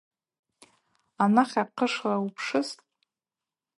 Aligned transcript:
Анахь 1.23 1.55
ахъышвла 1.61 2.15
упшыстӏ. 2.25 2.81